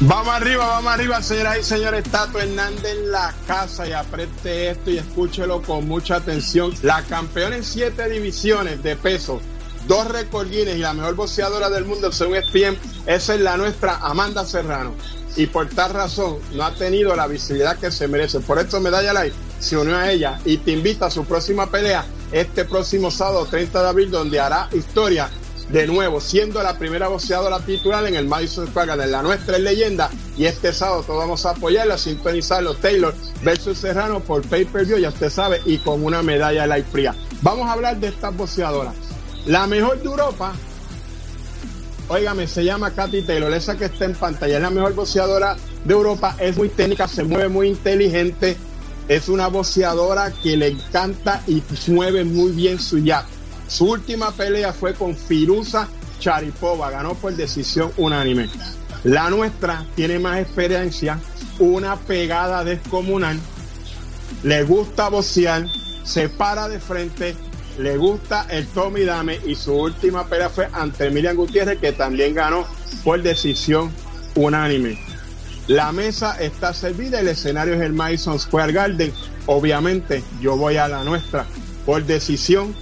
[0.00, 2.04] Vamos arriba, vamos arriba, señoras y señores.
[2.04, 6.72] Tato Hernández en la casa y apriete esto y escúchelo con mucha atención.
[6.82, 9.40] La campeona en siete divisiones de peso,
[9.88, 13.96] dos récord Guinness y la mejor boxeadora del mundo según ESPN, esa es la nuestra
[13.96, 14.94] Amanda Serrano.
[15.34, 18.38] Y por tal razón no ha tenido la visibilidad que se merece.
[18.38, 22.06] Por esto Medalla Live se unió a ella y te invita a su próxima pelea
[22.30, 25.28] este próximo sábado 30 de abril donde hará historia
[25.70, 29.12] de nuevo, siendo la primera boxeadora titular en el Madison Square Garden.
[29.12, 34.20] La nuestra es leyenda y este sábado todos vamos a apoyarla, sintonizarlo Taylor versus Serrano
[34.20, 37.14] por pay-per-view, ya usted sabe, y con una medalla light fría.
[37.42, 38.94] Vamos a hablar de estas boxeadoras.
[39.46, 40.52] La mejor de Europa,
[42.08, 45.92] óigame, se llama Katy Taylor, esa que está en pantalla, es la mejor boxeadora de
[45.92, 48.56] Europa, es muy técnica, se mueve muy inteligente,
[49.06, 53.24] es una boxeadora que le encanta y mueve muy bien su jab.
[53.68, 58.48] Su última pelea fue con Firuza Charipova, ganó por decisión unánime.
[59.04, 61.20] La nuestra tiene más experiencia,
[61.60, 63.38] una pegada descomunal,
[64.42, 65.66] le gusta boxear,
[66.04, 67.36] se para de frente,
[67.78, 72.34] le gusta el Tommy Dame y su última pelea fue ante Miriam Gutiérrez que también
[72.34, 72.66] ganó
[73.04, 73.92] por decisión
[74.34, 74.98] unánime.
[75.68, 79.12] La mesa está servida, el escenario es el Madison Square Garden.
[79.46, 81.46] Obviamente yo voy a la nuestra
[81.84, 82.74] por decisión.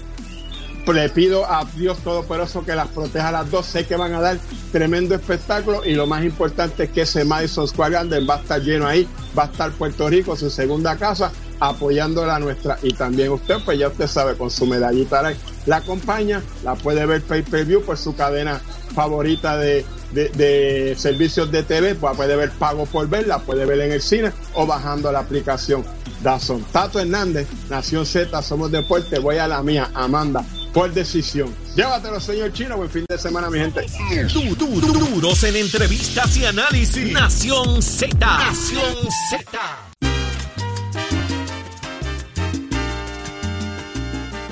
[0.93, 3.67] Le pido a Dios Todopoderoso que las proteja las dos.
[3.67, 4.39] Sé que van a dar
[4.71, 8.63] tremendo espectáculo y lo más importante es que ese Madison Square Garden va a estar
[8.63, 9.09] lleno ahí.
[9.37, 12.79] Va a estar Puerto Rico, su segunda casa, apoyando la nuestra.
[12.83, 15.35] Y también usted, pues ya usted sabe, con su medallita.
[15.67, 18.61] La acompaña, la puede ver pay per view por su cadena
[18.95, 21.97] favorita de, de, servicios de TV.
[21.97, 25.19] Pues puede ver pago por ver, la puede ver en el cine o bajando la
[25.19, 25.85] aplicación
[26.23, 26.65] Dazón.
[26.73, 29.19] Tato Hernández, Nación Z, somos deporte.
[29.19, 30.45] Voy a la mía, Amanda,
[30.77, 31.55] por decisión.
[31.75, 32.77] Llévatelo, señor Chino.
[32.77, 33.87] Buen fin de semana, mi gente.
[34.35, 37.13] Du- du- du- duros en entrevistas y análisis.
[37.15, 38.15] Nación Z.
[38.19, 38.95] Nación
[39.31, 39.59] Z.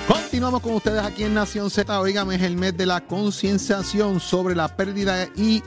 [0.08, 2.00] Continuamos con ustedes aquí en Nación Z.
[2.00, 5.62] Oígame, es el mes de la concienciación sobre la pérdida y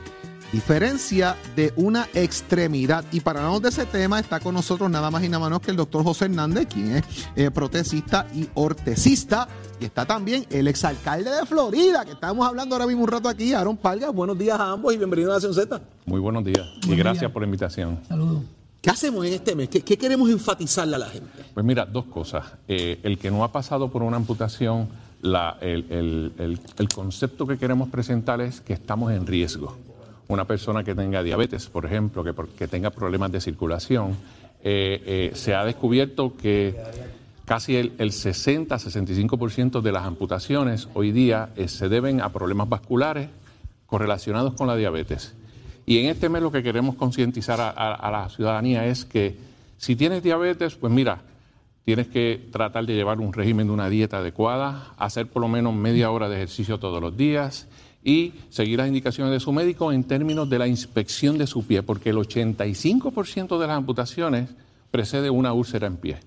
[0.52, 3.04] diferencia de una extremidad.
[3.12, 5.70] Y para hablarnos de ese tema está con nosotros nada más y nada menos que
[5.70, 7.04] el doctor José Hernández, quien es
[7.36, 9.48] eh, protecista y ortesista.
[9.80, 13.52] Y está también el exalcalde de Florida, que estamos hablando ahora mismo un rato aquí,
[13.54, 14.10] Aaron Palga.
[14.10, 15.80] Buenos días a ambos y bienvenidos a Nación Z.
[16.06, 18.00] Muy buenos días y gracias por la invitación.
[18.80, 19.68] ¿Qué hacemos en este mes?
[19.68, 21.28] ¿Qué, qué queremos enfatizarle a la gente?
[21.52, 22.44] Pues mira, dos cosas.
[22.68, 24.88] Eh, el que no ha pasado por una amputación,
[25.20, 29.76] la- el, el- el- el concepto que queremos presentar es que estamos en riesgo.
[30.28, 32.22] Una persona que tenga diabetes, por ejemplo,
[32.56, 34.16] que, tenga problemas de circulación,
[34.62, 36.76] eh, eh, se ha descubierto que
[37.44, 43.30] Casi el, el 60-65% de las amputaciones hoy día eh, se deben a problemas vasculares
[43.86, 45.34] correlacionados con la diabetes.
[45.86, 49.34] Y en este mes lo que queremos concientizar a- a la ciudadanía es que
[49.78, 51.22] si tienes diabetes, pues mira,
[51.86, 55.74] tienes que tratar de llevar un régimen de una dieta adecuada, hacer por lo menos
[55.74, 57.66] media hora de ejercicio todos los días
[58.04, 61.82] y seguir las indicaciones de su médico en términos de la inspección de su pie,
[61.82, 64.50] porque el 85% de las amputaciones
[64.90, 66.18] precede una úlcera en pie.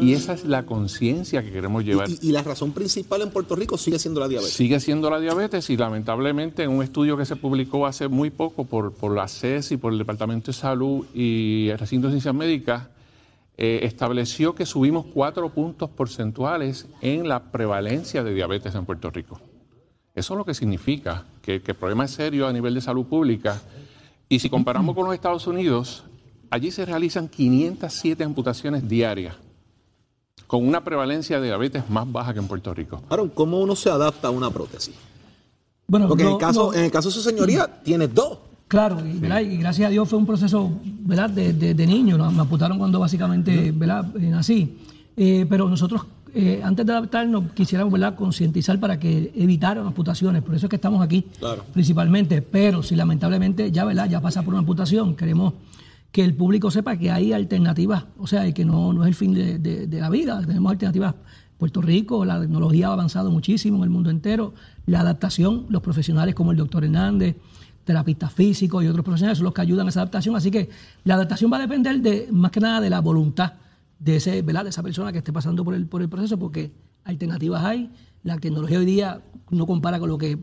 [0.00, 2.10] Y esa es la conciencia que queremos llevar.
[2.10, 4.52] Y, y la razón principal en Puerto Rico sigue siendo la diabetes.
[4.52, 8.64] Sigue siendo la diabetes y lamentablemente en un estudio que se publicó hace muy poco
[8.64, 12.34] por, por la CES y por el Departamento de Salud y el Recinto de Ciencias
[12.34, 12.88] Médicas,
[13.56, 19.40] eh, estableció que subimos cuatro puntos porcentuales en la prevalencia de diabetes en Puerto Rico.
[20.14, 23.06] Eso es lo que significa que, que el problema es serio a nivel de salud
[23.06, 23.60] pública.
[24.28, 26.04] Y si comparamos con los Estados Unidos,
[26.50, 29.34] allí se realizan 507 amputaciones diarias,
[30.46, 33.02] con una prevalencia de diabetes más baja que en Puerto Rico.
[33.08, 34.94] Aaron, ¿cómo uno se adapta a una prótesis?
[35.86, 38.38] Bueno, Porque en, el caso, no- en el caso de su señoría, tiene dos.
[38.68, 39.18] Claro, y,
[39.58, 41.28] gracias a Dios fue un proceso ¿verdad?
[41.30, 42.30] De, de- de niño, ¿no?
[42.32, 44.06] me amputaron cuando básicamente ¿verdad?
[44.16, 44.78] Eh, nací.
[45.14, 46.02] Eh, pero nosotros,
[46.34, 48.14] eh, antes de adaptarnos, quisiéramos ¿verdad?
[48.14, 51.64] concientizar para que evitaran amputaciones, por eso es que estamos aquí Claro.
[51.72, 52.42] principalmente.
[52.42, 54.08] Pero si lamentablemente ya, ¿verdad?
[54.08, 55.54] ya pasa por una amputación, queremos
[56.10, 59.14] que el público sepa que hay alternativas, o sea, y que no, no es el
[59.14, 61.14] fin de, de- de la vida, tenemos alternativas.
[61.58, 64.52] Puerto Rico, la tecnología ha avanzado muchísimo en el mundo entero,
[64.86, 67.36] la adaptación, los profesionales como el doctor Hernández,
[67.84, 70.68] terapistas físicos y otros profesionales son los que ayudan a esa adaptación, así que
[71.04, 73.54] la adaptación va a depender de más que nada de la voluntad
[74.02, 74.64] de ese, ¿verdad?
[74.64, 76.72] de esa persona que esté pasando por el, por el proceso, porque
[77.04, 77.90] alternativas hay,
[78.24, 80.38] la tecnología hoy día no compara con lo que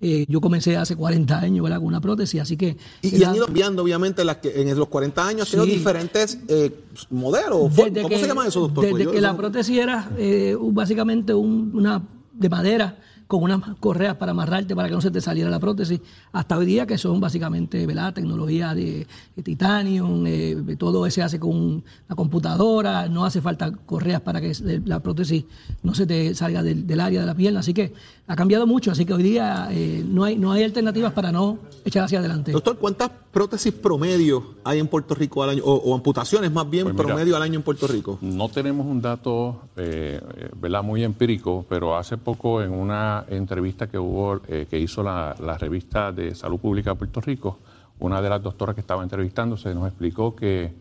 [0.00, 1.78] eh, yo comencé hace 40 años, ¿verdad?
[1.78, 2.76] Con una prótesis, así que...
[3.00, 5.58] Y, han ido cambiando, obviamente, las que en los 40 años, Sí.
[5.64, 6.72] diferentes eh,
[7.10, 7.74] modelos.
[7.74, 8.84] Desde ¿Cómo que- se llama eso, doctor?
[8.84, 12.98] Desde yo- que yo la prótesis era eh, básicamente un- una de madera
[13.40, 16.00] con unas correas para amarrarte para que no se te saliera la prótesis,
[16.32, 18.14] hasta hoy día que son básicamente ¿verdad?
[18.14, 24.20] tecnología de, de titanium, eh, todo se hace con una computadora, no hace falta correas
[24.20, 24.52] para que
[24.84, 25.44] la prótesis
[25.82, 27.92] no se te salga del, del área de la pierna, así que
[28.26, 31.58] ha cambiado mucho, así que hoy día eh, no, hay, no hay alternativas para no
[31.84, 32.52] echar hacia adelante.
[32.52, 35.62] Doctor, ¿cuántas prótesis promedio hay en Puerto Rico al año?
[35.64, 38.18] O, o amputaciones más bien Pues mira, promedio al año en Puerto Rico.
[38.22, 40.82] No tenemos un dato eh, eh, ¿verdad?
[40.82, 45.58] muy empírico, pero hace poco en una entrevista que hubo eh, que hizo la, la
[45.58, 47.58] revista de Salud Pública de Puerto Rico,
[47.98, 50.72] una de las doctoras que estaba entrevistándose nos explicó que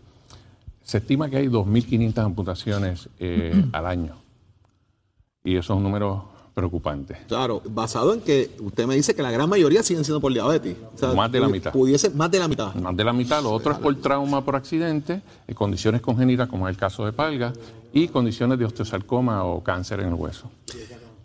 [0.83, 4.15] se estima que hay 2.500 amputaciones eh, al año.
[5.43, 7.17] Y eso es un número preocupante.
[7.27, 10.77] Claro, basado en que usted me dice que la gran mayoría siguen siendo por diabetes.
[10.93, 11.71] O sea, Más de la mitad.
[11.71, 12.75] Pudiese, más de la mitad.
[12.75, 16.67] Más de la mitad, lo otro es por trauma por accidente, eh, condiciones congénitas como
[16.67, 17.53] es el caso de Palga
[17.91, 20.49] y condiciones de osteosarcoma o cáncer en el hueso.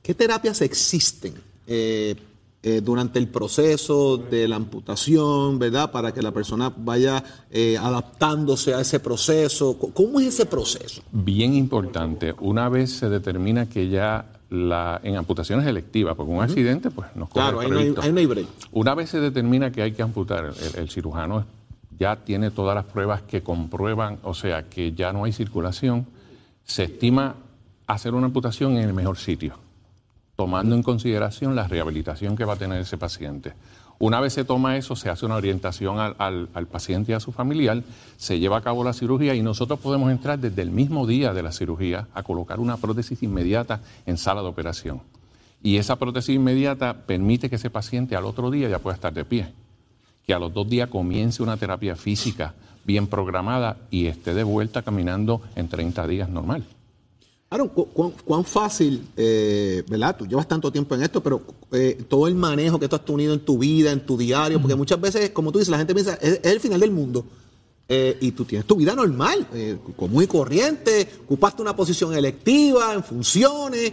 [0.09, 1.35] ¿Qué terapias existen
[1.66, 2.16] eh,
[2.62, 5.90] eh, durante el proceso de la amputación, verdad?
[5.90, 9.77] Para que la persona vaya eh, adaptándose a ese proceso.
[9.92, 11.03] ¿Cómo es ese proceso?
[11.12, 16.90] Bien importante, una vez se determina que ya la, en amputaciones electivas, porque un accidente
[16.90, 18.47] pues nos corre Claro, ahí no hay, ahí no hay break.
[18.73, 21.44] Una vez se determina que hay que amputar, el, el cirujano
[21.99, 26.07] ya tiene todas las pruebas que comprueban, o sea, que ya no hay circulación,
[26.64, 27.35] se estima
[27.87, 29.68] hacer una amputación en el mejor sitio,
[30.38, 33.55] tomando en consideración la rehabilitación que va a tener ese paciente.
[33.98, 36.14] Una vez se toma eso, se hace una orientación al,
[36.55, 37.83] al- paciente y a su familiar,
[38.16, 41.42] se lleva a cabo la cirugía y nosotros podemos entrar desde el mismo día de
[41.42, 45.01] la cirugía a colocar una prótesis inmediata en sala de operación.
[45.61, 49.24] Y esa prótesis inmediata permite que ese paciente al otro día ya pueda estar de
[49.24, 49.53] pie,
[50.24, 54.83] que a los dos días comience una terapia física bien programada y esté de vuelta
[54.83, 56.64] caminando en 30 días normal.
[57.51, 60.17] Aaron, ¿cu- cuán, cuán fácil, eh, ¿verdad?
[60.19, 61.41] Tú llevas tanto tiempo en esto, pero
[61.73, 64.75] eh, todo el manejo que tú has tenido en tu vida, en tu diario, porque
[64.75, 67.25] muchas veces, como tú dices, la gente piensa, es, es el final del mundo.
[67.89, 72.93] Eh, y tú tienes tu vida normal, eh, común y corriente, ocupaste una posición electiva,
[72.93, 73.93] en funciones.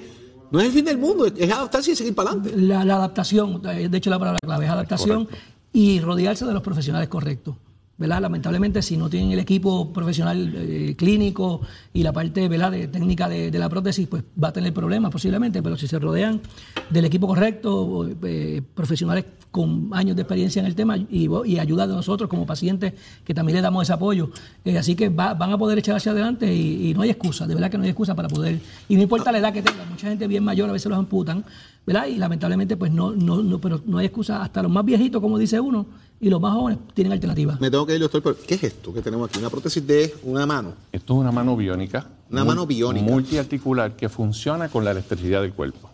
[0.52, 2.58] No es el fin del mundo, es adaptarse y seguir para adelante.
[2.58, 5.30] La, la adaptación, de hecho la palabra clave es adaptación
[5.72, 7.56] y rodearse de los profesionales correctos.
[7.97, 8.21] ¿Verdad?
[8.21, 11.62] Lamentablemente, si no tienen el equipo profesional eh, clínico
[11.93, 12.71] y la parte ¿verdad?
[12.71, 16.41] de técnica de, la prótesis, pues va a tener problemas posiblemente, pero si se rodean
[16.89, 21.88] del equipo correcto, eh, profesionales con años de experiencia en el tema y, y ayuda
[21.88, 24.29] de nosotros como pacientes, que también le damos ese apoyo.
[24.65, 27.47] Eh, así que va- van a poder echar hacia adelante y, y no hay excusa,
[27.47, 29.89] de verdad que no hay excusa para poder, y no importa la edad que tengan,
[29.89, 31.45] mucha gente bien mayor a veces los amputan,
[31.86, 32.08] ¿verdad?
[32.08, 34.41] Y lamentablemente, pues no, no, no, pero no hay excusa.
[34.41, 35.86] Hasta los más viejitos, como dice uno,
[36.19, 37.60] y los más jóvenes tienen alternativas.
[37.60, 39.39] Me tengo que ir, doctor, pero ¿qué es esto que tenemos aquí?
[39.39, 40.74] Una prótesis de una mano.
[40.91, 42.08] Esto es una mano biónica.
[42.32, 43.06] Una mano biónica.
[43.06, 45.89] Multiarticular que funciona con la electricidad del cuerpo.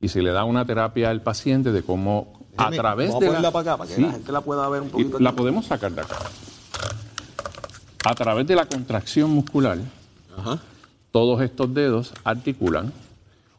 [0.00, 3.26] Y se le da una terapia al paciente de cómo a través vamos a de
[3.28, 4.02] ponerla para acá, para que Sí.
[4.02, 5.18] la gente la pueda ver un Y poquito.
[5.20, 5.38] La aquí.
[5.38, 6.16] podemos sacar de acá.
[8.04, 9.78] A través de la contracción muscular,
[10.36, 10.58] Ajá.
[11.10, 12.92] todos estos dedos articulan.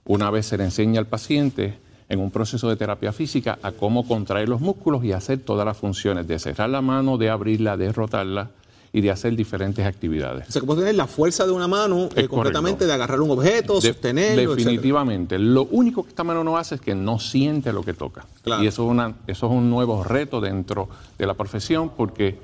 [0.05, 1.77] Una vez se le enseña al paciente
[2.09, 5.77] en un proceso de terapia física a cómo contraer los músculos y hacer todas las
[5.77, 8.51] funciones de cerrar la mano, de abrirla, de rotarla
[8.93, 10.47] y de hacer diferentes actividades.
[10.47, 13.31] O sea, que puede tener la fuerza de una mano eh, completamente de agarrar un
[13.31, 14.55] objeto, De- sostenerlo, etcétera.
[14.55, 15.39] definitivamente.
[15.39, 18.25] Lo único que esta mano no hace es que no siente lo que toca.
[18.43, 18.63] Claro.
[18.63, 20.87] Y eso es, una, eso es un nuevo reto dentro
[21.17, 22.37] de la profesión porque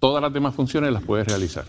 [0.00, 1.66] todas las demás funciones las puede realizar.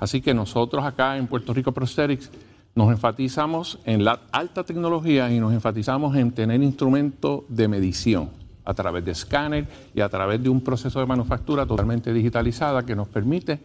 [0.00, 2.30] Así que nosotros acá en Puerto Rico Prosthetics
[2.74, 8.30] nos enfatizamos en la alta tecnología y nos enfatizamos en tener instrumentos de medición
[8.64, 12.94] a través de escáner y a través de un proceso de manufactura totalmente digitalizada que
[12.94, 13.60] nos permite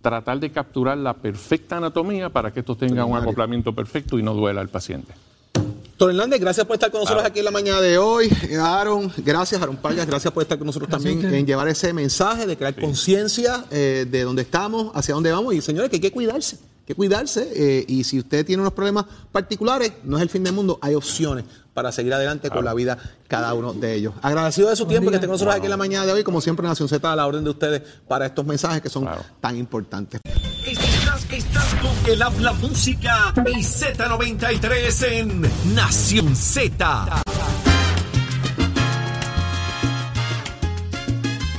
[0.00, 4.34] tratar de capturar la perfecta anatomía para que esto tenga un acoplamiento perfecto y no
[4.34, 5.12] duela al paciente.
[5.54, 8.28] Doctor Hernández, gracias por estar con nosotros aquí en la mañana de hoy.
[8.50, 11.92] Eh, Aaron, gracias, Aaron Pargas, gracias por estar con nosotros Gracias también en llevar ese
[11.92, 15.54] mensaje de crear conciencia eh, de dónde estamos, hacia dónde vamos.
[15.54, 17.50] Y señores, que hay que cuidarse, que cuidarse.
[17.54, 20.94] eh, y si usted tiene unos problemas particulares, no es el fin del mundo, hay
[20.94, 24.14] opciones para seguir adelante con la vida cada uno de ellos.
[24.22, 26.40] Agradecido de su tiempo que estén con nosotros aquí en la mañana de hoy, como
[26.40, 29.24] siempre, Nación Z a la orden de ustedes para estos mensajes que son Claro.
[29.40, 30.20] tan importantes.
[30.66, 37.22] Estás, estás con el habla música y Z93 en Nación Z.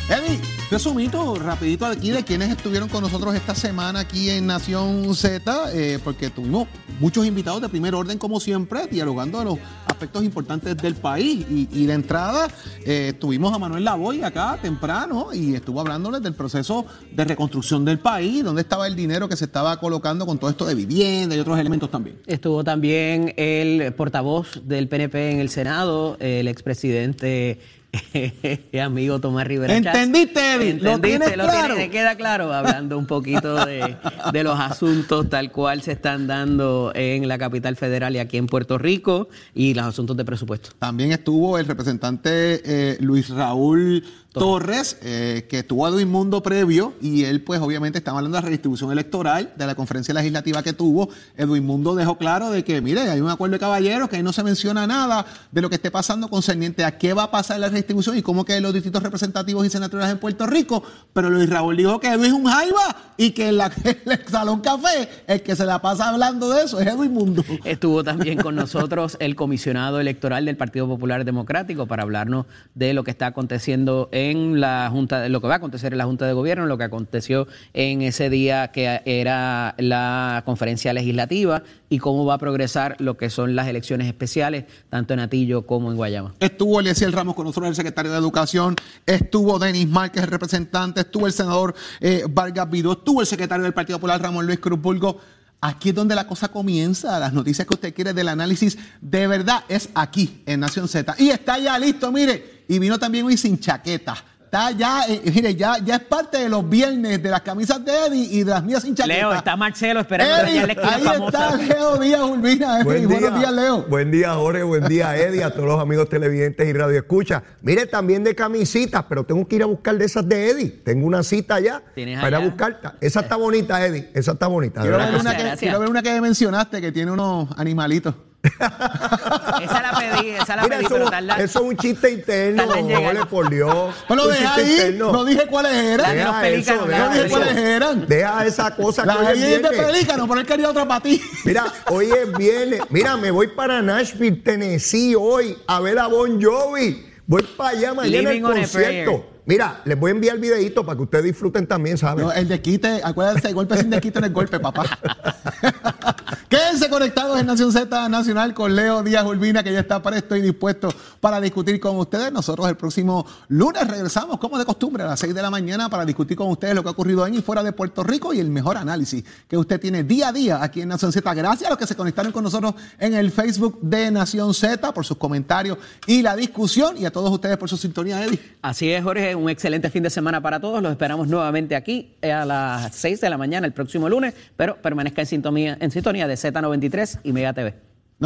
[0.10, 0.40] Eddie,
[0.72, 6.00] resumito rapidito aquí de quienes estuvieron con nosotros esta semana aquí en Nación Z, eh,
[6.04, 6.68] porque tuvimos
[7.00, 11.46] muchos invitados de primer orden como siempre, dialogando de los aspectos importantes del país.
[11.50, 12.48] Y, de entrada
[12.84, 18.00] eh, tuvimos a Manuel Lavoy acá temprano y estuvo hablándoles del proceso de reconstrucción del
[18.00, 21.40] país, dónde estaba el dinero que se estaba colocando con todo esto de vivienda y
[21.40, 22.18] otros elementos también.
[22.26, 27.60] Estuvo también el portavoz del PNP en el Senado, el expresidente
[28.84, 29.76] amigo Tomás Rivera.
[29.76, 30.74] ¿Entendiste, Eddie?
[30.76, 31.20] ¿Lo ¿Entendiste?
[31.20, 31.76] tienes Lo claro?
[31.92, 33.96] queda claro, hablando un poquito de,
[34.32, 38.48] de los asuntos tal cual se están dando en la capital federal y aquí en
[38.48, 40.70] Puerto Rico y los asuntos de presupuesto.
[40.80, 44.04] También estuvo el representante eh, Luis Raúl
[44.40, 48.42] Torres, eh, que estuvo a Edwin Mundo previo, y él, pues, obviamente, estaba hablando de
[48.42, 51.10] la redistribución electoral, de la conferencia legislativa que tuvo.
[51.38, 54.34] Edwin Mundo dejó claro de que, mire, hay un acuerdo de caballeros, que ahí no
[54.34, 57.62] se menciona nada de lo que esté pasando concerniente a qué va a pasar en
[57.62, 60.84] la redistribución y cómo que los distritos representativos y senatoriales en Puerto Rico.
[61.14, 64.28] Pero Luis Raúl dijo que Edwin es un jaiba y que en, la, en el
[64.28, 67.44] Salón Café, el que se la pasa hablando de eso es Edwin Mundo.
[67.64, 73.04] Estuvo también con nosotros el comisionado electoral del Partido Popular Democrático para hablarnos de lo
[73.04, 76.34] que está aconteciendo en la Junta, lo que va a acontecer en la Junta de
[76.34, 82.36] Gobierno, lo que aconteció en ese día que era la conferencia legislativa y cómo va
[82.36, 86.34] a progresar lo que son las elecciones especiales, tanto en Atillo como en Guayama.
[86.40, 88.76] Estuvo Eliezer Ramos con nosotros, el secretario de Educación.
[89.06, 91.02] Estuvo Denis Márquez, el representante.
[91.02, 92.94] Estuvo el senador eh, Vargas Vidó.
[92.94, 95.20] Estuvo el secretario del Partido Popular, Ramón Luis Cruz Burgo.
[95.62, 97.20] Aquí es donde la cosa comienza.
[97.20, 101.16] Las noticias que usted quiere del análisis de verdad es aquí, en Nación Z.
[101.18, 102.55] Y está ya listo, mire.
[102.68, 104.16] Y vino también hoy sin chaqueta.
[104.46, 107.92] Está ya, eh, mire, ya, ya es parte de los viernes de las camisas de
[108.06, 109.18] Eddie y de las mías sin chaqueta.
[109.18, 111.50] Leo, está Marcelo esperando Eddie, la ahí famosa.
[111.50, 112.80] está Leo Díaz Urbina.
[112.80, 113.06] Eddie.
[113.08, 113.82] Buenos días, Leo.
[113.90, 114.64] Buen día, Jorge.
[114.64, 115.44] Buen día, Eddie.
[115.44, 117.44] A todos los amigos televidentes y radio escucha.
[117.64, 120.70] Mire, también de camisitas, pero tengo que ir a buscar de esas de Eddie.
[120.86, 122.48] Tengo una cita allá ¿Tienes para ir a allá?
[122.48, 122.96] buscar.
[123.02, 124.10] Esa está bonita, Eddie.
[124.14, 124.82] Esa está bonita.
[124.82, 128.16] Quiero ver, una que, quiero ver una que mencionaste que tiene unos animalitos.
[129.64, 131.36] Esa la pedí, esa la Mira, pedí, eso, pero tarda.
[131.38, 132.64] eso es un chiste interno.
[132.68, 133.96] Jorge, por Dios.
[134.08, 135.12] Dejé chiste ahí, interno.
[135.12, 136.12] no dije cuáles eran.
[136.12, 137.36] De Deja pelícanos, eso, No deja dije eso.
[137.36, 138.08] cuáles eran.
[138.08, 141.22] Deja esa cosa que La hoy es de pelícano, pero él quería otra para ti.
[141.44, 142.82] Mira, hoy es viernes.
[142.90, 147.06] Mira, me voy para Nashville, Tennessee hoy a ver a Bon Jovi.
[147.28, 149.35] Voy para allá mañana Living al on a concierto.
[149.48, 152.26] Mira, les voy a enviar videito para que ustedes disfruten también, ¿saben?
[152.26, 154.86] No, el desquite, acuérdense, el golpe sin desquite no es golpe, papá.
[156.50, 160.42] Quédense conectados en Nación Z Nacional con Leo Díaz Urbina, que ya está presto y
[160.42, 160.90] dispuesto
[161.20, 162.32] para discutir con ustedes.
[162.32, 166.06] Nosotros el próximo lunes regresamos, como de costumbre, a las 6 de la mañana para
[166.06, 168.50] discutir con ustedes lo que ha ocurrido en y fuera de Puerto Rico y el
[168.50, 171.34] mejor análisis que usted tiene día a día aquí en Nación Z.
[171.34, 175.06] Gracias a los que se conectaron con nosotros en el Facebook de Nación Z por
[175.06, 175.78] sus comentarios
[176.08, 178.40] y la discusión y a todos ustedes por su sintonía, Eddie.
[178.62, 180.82] Así es, Jorge, un excelente fin de semana para todos.
[180.82, 185.22] Los esperamos nuevamente aquí a las 6 de la mañana el próximo lunes, pero permanezca
[185.22, 187.95] en sintonía, en sintonía de Z93 y Mega TV.